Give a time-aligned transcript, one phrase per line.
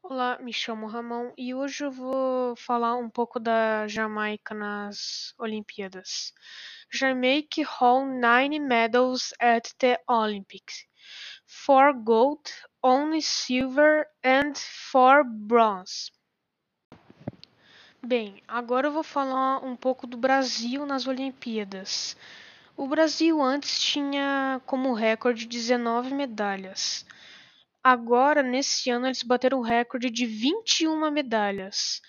[0.00, 6.32] Olá, me chamo Ramon e hoje eu vou falar um pouco da Jamaica nas Olimpíadas.
[6.90, 10.86] Jamaica won nine medals at the Olympics:
[11.44, 12.40] four gold,
[12.80, 16.12] one silver and four bronze.
[18.00, 22.16] Bem, agora eu vou falar um pouco do Brasil nas Olimpíadas.
[22.76, 27.04] O Brasil antes tinha como recorde 19 medalhas.
[27.82, 32.00] Agora, nesse ano, eles bateram o recorde de 21 medalhas: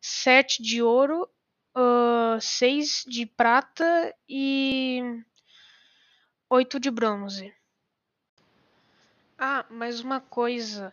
[0.00, 1.28] 7 de ouro,
[1.76, 5.02] uh, 6 de prata e
[6.48, 7.54] 8 de bronze.
[9.38, 10.92] Ah, mais uma coisa.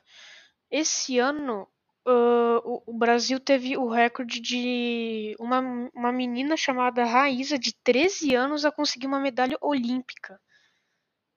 [0.70, 1.67] Esse ano,
[2.08, 5.59] uh, o, o, Brasil teve o recorde de uma,
[5.94, 10.39] uma menina chamada Raíza, de 13 anos, a conseguir uma medalha olímpica.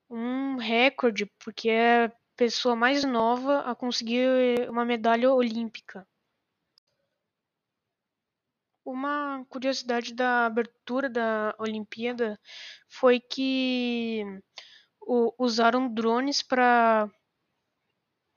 [0.08, 6.06] Um recorde, porque é pessoa mais nova a conseguir uma medalha olímpica.
[8.84, 12.38] Uma curiosidade da abertura da Olimpíada
[12.88, 14.24] foi que
[15.38, 17.10] usaram drones para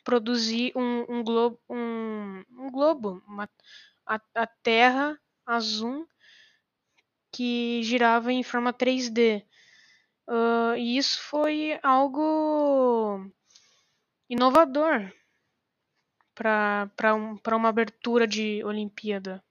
[0.04, 3.50] produzir um, um globo, um, um globo uma,
[4.06, 6.08] a, a Terra azul
[7.32, 9.44] que girava em forma 3D.
[10.28, 13.30] Uh, e isso foi algo
[14.30, 15.12] inovador
[16.34, 19.44] para um, uma abertura de Olimpíada.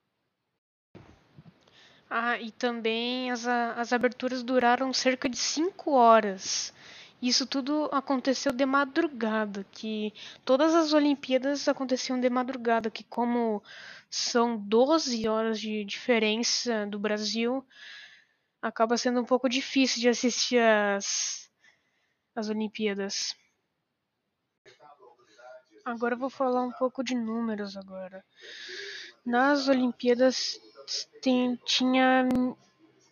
[2.08, 6.72] Ah, e também as, as aberturas duraram cerca de 5 horas.
[7.20, 10.12] Isso tudo aconteceu de madrugada, que
[10.44, 13.62] todas as Olimpíadas aconteciam de madrugada, que como
[14.10, 17.66] são 12 horas de diferença do Brasil,
[18.62, 21.50] acaba sendo um pouco difícil de assistir as,
[22.34, 23.34] as Olimpíadas.
[25.87, 28.25] Agora eu vou falar um pouco de números agora.
[29.25, 30.61] Nas Olimpíadas
[31.23, 32.28] tem, tinha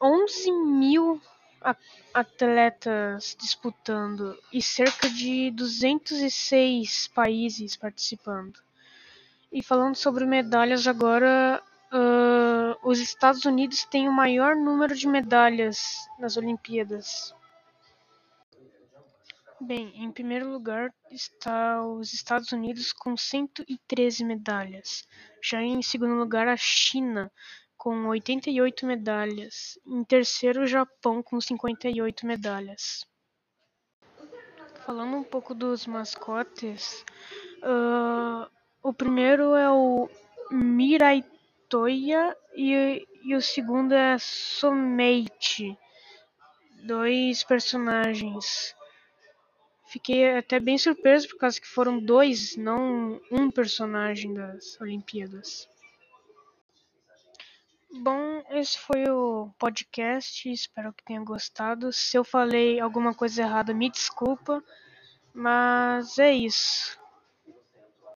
[0.03, 1.23] 11 mil
[2.13, 8.59] atletas disputando e cerca de 206 países participando.
[9.53, 11.63] E falando sobre medalhas agora,
[11.93, 17.33] uh, os Estados Unidos têm o maior número de medalhas nas Olimpíadas.
[19.61, 25.07] Bem, em primeiro lugar está os Estados Unidos com 113 medalhas.
[25.41, 27.31] Já em segundo lugar, a China
[27.77, 29.79] com 88 medalhas.
[29.87, 33.07] Em terceiro, o Japão com 58 medalhas.
[34.85, 37.05] Falando um pouco dos mascotes,
[37.63, 38.51] uh,
[38.83, 40.11] o primeiro é o
[40.51, 41.25] Mirai
[41.69, 45.79] Toya e, e o segundo é Someichi,
[46.83, 48.75] dois personagens
[49.95, 55.69] fiquei até bem surpreso por causa que foram dois, não um personagem das Olimpíadas.
[58.03, 60.51] Bom, esse foi o podcast.
[60.51, 61.93] Espero que tenha gostado.
[61.93, 64.61] Se eu falei alguma coisa errada, me desculpa.
[65.33, 66.99] Mas é isso.